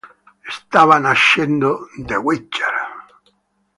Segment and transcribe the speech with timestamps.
[0.55, 1.69] Stava nascendo
[2.07, 2.79] "The Witcher".